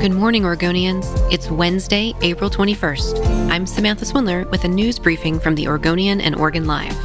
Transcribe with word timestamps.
Good 0.00 0.12
morning, 0.12 0.44
Oregonians. 0.44 1.06
It's 1.32 1.50
Wednesday, 1.50 2.14
April 2.22 2.48
21st. 2.48 3.50
I'm 3.50 3.66
Samantha 3.66 4.04
Swindler 4.04 4.46
with 4.46 4.62
a 4.62 4.68
news 4.68 4.96
briefing 4.96 5.40
from 5.40 5.56
the 5.56 5.66
Oregonian 5.66 6.20
and 6.20 6.36
Oregon 6.36 6.68
Live. 6.68 6.96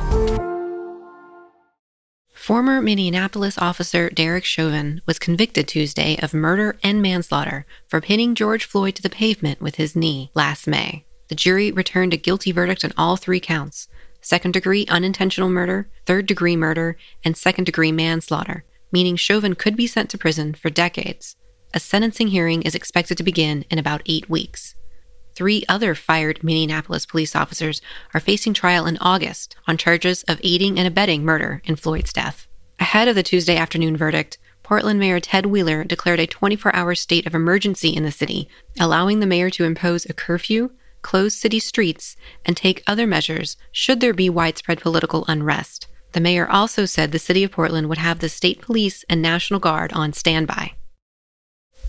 Former 2.35 2.83
Minneapolis 2.83 3.57
officer 3.57 4.11
Derek 4.11 4.45
Chauvin 4.45 5.01
was 5.07 5.17
convicted 5.17 5.67
Tuesday 5.67 6.19
of 6.21 6.35
murder 6.35 6.77
and 6.83 7.01
manslaughter 7.01 7.65
for 7.87 7.99
pinning 7.99 8.35
George 8.35 8.65
Floyd 8.65 8.93
to 8.97 9.01
the 9.01 9.09
pavement 9.09 9.59
with 9.59 9.77
his 9.77 9.95
knee 9.95 10.29
last 10.35 10.67
May. 10.67 11.03
The 11.29 11.35
jury 11.35 11.71
returned 11.71 12.13
a 12.13 12.17
guilty 12.17 12.51
verdict 12.51 12.85
on 12.85 12.93
all 12.95 13.17
three 13.17 13.39
counts 13.39 13.87
second 14.21 14.51
degree 14.51 14.85
unintentional 14.87 15.49
murder, 15.49 15.89
third 16.05 16.27
degree 16.27 16.55
murder, 16.55 16.95
and 17.25 17.35
second 17.35 17.63
degree 17.63 17.91
manslaughter, 17.91 18.65
meaning 18.91 19.15
Chauvin 19.15 19.55
could 19.55 19.75
be 19.75 19.87
sent 19.87 20.11
to 20.11 20.17
prison 20.19 20.53
for 20.53 20.69
decades. 20.69 21.35
A 21.75 21.79
sentencing 21.79 22.27
hearing 22.27 22.61
is 22.61 22.75
expected 22.75 23.17
to 23.17 23.23
begin 23.23 23.65
in 23.71 23.79
about 23.79 24.03
eight 24.05 24.29
weeks. 24.29 24.75
Three 25.35 25.65
other 25.67 25.95
fired 25.95 26.43
Minneapolis 26.43 27.07
police 27.07 27.35
officers 27.35 27.81
are 28.13 28.19
facing 28.19 28.53
trial 28.53 28.85
in 28.85 28.97
August 28.97 29.55
on 29.67 29.77
charges 29.77 30.21
of 30.23 30.39
aiding 30.43 30.77
and 30.77 30.87
abetting 30.87 31.23
murder 31.23 31.63
in 31.65 31.75
Floyd's 31.75 32.13
death. 32.13 32.47
Ahead 32.79 33.07
of 33.07 33.15
the 33.15 33.23
Tuesday 33.23 33.57
afternoon 33.57 33.97
verdict, 33.97 34.37
Portland 34.61 34.99
Mayor 34.99 35.19
Ted 35.19 35.47
Wheeler 35.47 35.83
declared 35.83 36.19
a 36.19 36.27
24 36.27 36.75
hour 36.75 36.93
state 36.93 37.25
of 37.25 37.33
emergency 37.33 37.89
in 37.89 38.03
the 38.03 38.11
city, 38.11 38.47
allowing 38.79 39.19
the 39.19 39.25
mayor 39.25 39.49
to 39.49 39.63
impose 39.63 40.05
a 40.05 40.13
curfew, 40.13 40.69
close 41.01 41.33
city 41.33 41.59
streets, 41.59 42.15
and 42.45 42.55
take 42.55 42.83
other 42.85 43.07
measures 43.07 43.57
should 43.71 43.99
there 43.99 44.13
be 44.13 44.29
widespread 44.29 44.79
political 44.79 45.25
unrest. 45.27 45.87
The 46.11 46.21
mayor 46.21 46.47
also 46.47 46.85
said 46.85 47.11
the 47.11 47.17
city 47.17 47.43
of 47.43 47.51
Portland 47.51 47.89
would 47.89 47.97
have 47.97 48.19
the 48.19 48.29
state 48.29 48.61
police 48.61 49.03
and 49.09 49.23
National 49.23 49.59
Guard 49.59 49.91
on 49.93 50.13
standby. 50.13 50.73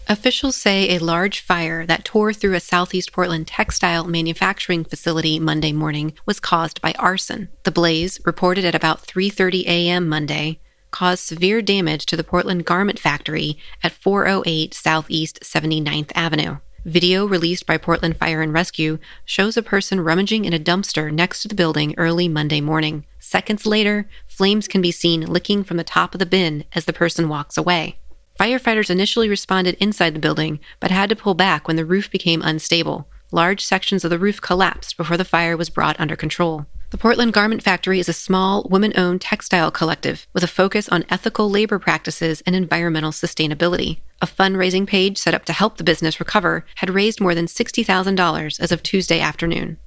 Officials 0.06 0.54
say 0.54 0.90
a 0.90 0.98
large 0.98 1.40
fire 1.40 1.86
that 1.86 2.04
tore 2.04 2.34
through 2.34 2.52
a 2.52 2.60
southeast 2.60 3.10
Portland 3.10 3.46
textile 3.46 4.04
manufacturing 4.04 4.84
facility 4.84 5.38
Monday 5.40 5.72
morning 5.72 6.12
was 6.26 6.40
caused 6.40 6.82
by 6.82 6.92
arson. 6.98 7.48
The 7.62 7.70
blaze, 7.70 8.20
reported 8.26 8.66
at 8.66 8.74
about 8.74 9.06
3:30 9.06 9.64
a.m. 9.64 10.06
Monday, 10.06 10.60
caused 10.90 11.24
severe 11.24 11.62
damage 11.62 12.04
to 12.06 12.18
the 12.18 12.22
Portland 12.22 12.66
garment 12.66 12.98
factory 12.98 13.56
at 13.82 13.92
408 13.92 14.74
Southeast 14.74 15.40
79th 15.42 16.12
Avenue. 16.14 16.58
Video 16.84 17.24
released 17.24 17.64
by 17.64 17.78
Portland 17.78 18.18
Fire 18.18 18.42
and 18.42 18.52
Rescue 18.52 18.98
shows 19.24 19.56
a 19.56 19.62
person 19.62 20.00
rummaging 20.00 20.44
in 20.44 20.52
a 20.52 20.58
dumpster 20.58 21.10
next 21.10 21.40
to 21.40 21.48
the 21.48 21.54
building 21.54 21.94
early 21.96 22.28
Monday 22.28 22.60
morning. 22.60 23.06
Seconds 23.18 23.64
later, 23.64 24.06
flames 24.28 24.68
can 24.68 24.82
be 24.82 24.92
seen 24.92 25.22
licking 25.22 25.64
from 25.64 25.78
the 25.78 25.82
top 25.82 26.14
of 26.14 26.18
the 26.18 26.26
bin 26.26 26.64
as 26.74 26.84
the 26.84 26.92
person 26.92 27.30
walks 27.30 27.56
away. 27.56 27.98
Firefighters 28.38 28.90
initially 28.90 29.28
responded 29.28 29.76
inside 29.78 30.14
the 30.14 30.20
building, 30.20 30.58
but 30.80 30.90
had 30.90 31.08
to 31.10 31.16
pull 31.16 31.34
back 31.34 31.68
when 31.68 31.76
the 31.76 31.84
roof 31.84 32.10
became 32.10 32.42
unstable. 32.42 33.06
Large 33.30 33.64
sections 33.64 34.04
of 34.04 34.10
the 34.10 34.18
roof 34.18 34.40
collapsed 34.40 34.96
before 34.96 35.16
the 35.16 35.24
fire 35.24 35.56
was 35.56 35.70
brought 35.70 35.98
under 36.00 36.16
control. 36.16 36.66
The 36.90 36.98
Portland 36.98 37.32
Garment 37.32 37.62
Factory 37.62 37.98
is 37.98 38.08
a 38.08 38.12
small, 38.12 38.68
woman 38.70 38.92
owned 38.96 39.20
textile 39.20 39.70
collective 39.70 40.26
with 40.32 40.44
a 40.44 40.48
focus 40.48 40.88
on 40.88 41.04
ethical 41.10 41.50
labor 41.50 41.78
practices 41.78 42.42
and 42.46 42.54
environmental 42.54 43.10
sustainability. 43.10 43.98
A 44.22 44.26
fundraising 44.26 44.86
page 44.86 45.18
set 45.18 45.34
up 45.34 45.44
to 45.46 45.52
help 45.52 45.76
the 45.76 45.84
business 45.84 46.20
recover 46.20 46.64
had 46.76 46.90
raised 46.90 47.20
more 47.20 47.34
than 47.34 47.46
$60,000 47.46 48.60
as 48.60 48.72
of 48.72 48.82
Tuesday 48.82 49.20
afternoon. 49.20 49.78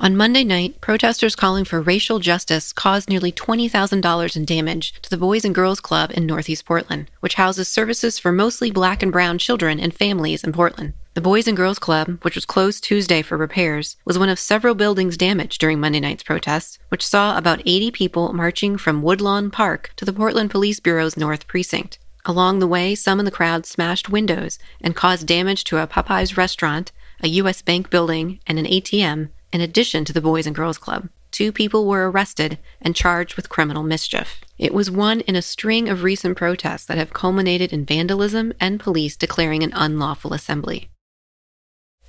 On 0.00 0.16
Monday 0.16 0.42
night, 0.42 0.80
protesters 0.80 1.36
calling 1.36 1.64
for 1.64 1.80
racial 1.80 2.18
justice 2.18 2.72
caused 2.72 3.08
nearly 3.08 3.30
$20,000 3.30 4.36
in 4.36 4.44
damage 4.44 4.94
to 5.02 5.10
the 5.10 5.16
Boys 5.16 5.44
and 5.44 5.54
Girls 5.54 5.80
Club 5.80 6.10
in 6.12 6.26
Northeast 6.26 6.64
Portland, 6.64 7.08
which 7.20 7.34
houses 7.34 7.68
services 7.68 8.18
for 8.18 8.32
mostly 8.32 8.70
black 8.70 9.02
and 9.02 9.12
brown 9.12 9.38
children 9.38 9.78
and 9.78 9.94
families 9.94 10.42
in 10.42 10.52
Portland. 10.52 10.94
The 11.14 11.20
Boys 11.20 11.46
and 11.46 11.56
Girls 11.56 11.78
Club, 11.78 12.18
which 12.22 12.34
was 12.34 12.46
closed 12.46 12.82
Tuesday 12.82 13.22
for 13.22 13.36
repairs, 13.36 13.96
was 14.04 14.18
one 14.18 14.30
of 14.30 14.38
several 14.38 14.74
buildings 14.74 15.18
damaged 15.18 15.60
during 15.60 15.78
Monday 15.78 16.00
night's 16.00 16.22
protests, 16.22 16.78
which 16.88 17.06
saw 17.06 17.36
about 17.36 17.60
80 17.66 17.90
people 17.90 18.32
marching 18.32 18.78
from 18.78 19.02
Woodlawn 19.02 19.50
Park 19.50 19.92
to 19.96 20.04
the 20.04 20.12
Portland 20.12 20.50
Police 20.50 20.80
Bureau's 20.80 21.18
North 21.18 21.46
Precinct. 21.46 21.98
Along 22.24 22.58
the 22.58 22.66
way, 22.66 22.94
some 22.94 23.18
in 23.18 23.24
the 23.24 23.30
crowd 23.30 23.66
smashed 23.66 24.08
windows 24.08 24.58
and 24.80 24.96
caused 24.96 25.26
damage 25.26 25.64
to 25.64 25.78
a 25.78 25.86
Popeyes 25.86 26.36
restaurant, 26.36 26.92
a 27.20 27.28
U.S. 27.28 27.62
Bank 27.62 27.90
building, 27.90 28.40
and 28.46 28.58
an 28.58 28.64
ATM, 28.64 29.28
in 29.52 29.60
addition 29.60 30.04
to 30.04 30.12
the 30.12 30.20
Boys 30.20 30.46
and 30.46 30.56
Girls 30.56 30.78
Club. 30.78 31.08
Two 31.30 31.50
people 31.50 31.86
were 31.86 32.10
arrested 32.10 32.58
and 32.80 32.94
charged 32.94 33.36
with 33.36 33.48
criminal 33.48 33.82
mischief. 33.82 34.42
It 34.58 34.74
was 34.74 34.90
one 34.90 35.20
in 35.20 35.34
a 35.34 35.42
string 35.42 35.88
of 35.88 36.02
recent 36.02 36.36
protests 36.36 36.84
that 36.86 36.98
have 36.98 37.14
culminated 37.14 37.72
in 37.72 37.86
vandalism 37.86 38.52
and 38.60 38.78
police 38.78 39.16
declaring 39.16 39.62
an 39.62 39.72
unlawful 39.74 40.34
assembly. 40.34 40.90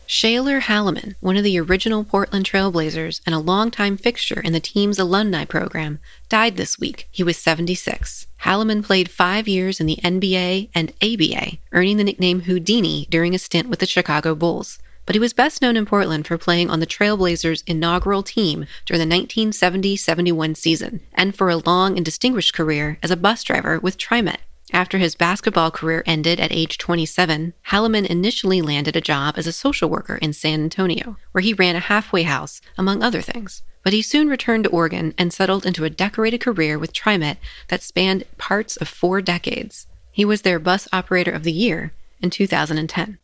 Shaler 0.06 0.60
Halimon, 0.60 1.16
one 1.22 1.38
of 1.38 1.46
the 1.46 1.58
original 1.58 2.04
Portland 2.04 2.46
Trailblazers 2.46 3.22
and 3.26 3.34
a 3.34 3.40
longtime 3.40 3.96
fixture 3.96 4.42
in 4.42 4.52
the 4.52 4.60
team's 4.60 5.00
alumni 5.00 5.46
program, 5.46 6.00
died 6.28 6.58
this 6.58 6.78
week. 6.78 7.08
He 7.10 7.24
was 7.24 7.38
76. 7.38 8.28
Halimon 8.42 8.84
played 8.84 9.10
five 9.10 9.48
years 9.48 9.80
in 9.80 9.86
the 9.86 10.00
NBA 10.04 10.70
and 10.76 10.92
ABA, 11.02 11.60
earning 11.72 11.96
the 11.96 12.04
nickname 12.04 12.42
Houdini 12.42 13.08
during 13.10 13.34
a 13.34 13.40
stint 13.40 13.70
with 13.70 13.80
the 13.80 13.86
Chicago 13.86 14.36
Bulls 14.36 14.78
but 15.06 15.16
he 15.16 15.20
was 15.20 15.34
best 15.34 15.62
known 15.62 15.78
in 15.78 15.86
Portland 15.86 16.26
for 16.26 16.38
playing 16.38 16.70
on 16.70 16.80
the 16.80 16.88
Trailblazers' 16.88 17.64
inaugural 17.68 18.24
team 18.24 18.66
during 18.86 19.00
the 19.00 19.16
1970 19.16 19.96
71 19.96 20.56
season, 20.56 21.02
and 21.14 21.36
for 21.36 21.50
a 21.50 21.58
long 21.58 21.98
and 21.98 22.06
distinguished 22.06 22.54
career 22.54 22.98
as 23.04 23.12
a 23.12 23.18
bus 23.18 23.44
driver 23.44 23.80
with 23.80 23.98
TriMet. 23.98 24.38
After 24.72 24.98
his 24.98 25.14
basketball 25.14 25.70
career 25.70 26.04
ended 26.08 26.40
at 26.40 26.52
age 26.52 26.80
27, 26.80 27.54
Halimon 27.68 28.08
initially 28.08 28.62
landed 28.62 28.96
a 28.96 29.02
job 29.02 29.36
as 29.38 29.46
a 29.46 29.52
social 29.52 29.88
worker 29.88 30.16
in 30.16 30.34
San 30.34 30.64
Antonio, 30.64 31.18
where 31.32 31.44
he 31.44 31.54
ran 31.54 31.76
a 31.76 31.80
halfway 31.80 32.24
house, 32.24 32.60
among 32.76 33.04
other 33.04 33.22
things. 33.22 33.62
But 33.84 33.94
he 33.94 34.02
soon 34.02 34.30
returned 34.30 34.64
to 34.64 34.72
Oregon 34.72 35.14
and 35.18 35.32
settled 35.32 35.66
into 35.66 35.84
a 35.84 35.92
decorated 35.92 36.42
career 36.42 36.80
with 36.80 36.94
TriMet 36.94 37.38
that 37.68 37.84
spanned 37.84 38.24
parts 38.38 38.78
of 38.78 38.88
four 38.88 39.22
decades. 39.22 39.86
He 40.12 40.26
was 40.26 40.42
their 40.42 40.60
bus 40.60 40.88
operator 40.92 41.32
of 41.32 41.44
the 41.44 41.52
year 41.52 41.94
in 42.22 42.30
2010. 42.30 43.20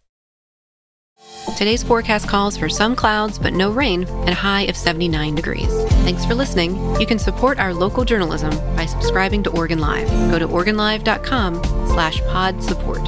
Today's 1.58 1.84
forecast 1.84 2.28
calls 2.28 2.58
for 2.58 2.70
some 2.70 2.96
clouds 2.96 3.38
but 3.38 3.54
no 3.54 3.72
rain 3.72 4.08
and 4.08 4.30
a 4.30 4.34
high 4.34 4.64
of 4.64 4.78
79 4.78 5.36
degrees. 5.36 5.68
Thanks 6.04 6.26
for 6.26 6.36
listening. 6.36 6.78
You 7.00 7.06
can 7.06 7.20
support 7.20 7.60
our 7.60 7.74
local 7.74 8.06
journalism 8.06 8.52
by 8.76 8.86
subscribing 8.86 9.44
to 9.44 9.50
Oregon 9.52 9.80
Live. 9.80 10.08
Go 10.32 10.40
to 10.40 10.48
OregonLive.com 10.48 11.64
slash 11.88 12.22
pod 12.22 12.64
support. 12.64 13.02